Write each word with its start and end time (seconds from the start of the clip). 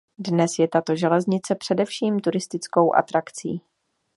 Dnes 0.17 0.59
je 0.59 0.67
tato 0.67 0.95
železnice 0.95 1.55
především 1.55 2.19
turistickou 2.19 2.95
atrakcí. 2.95 3.61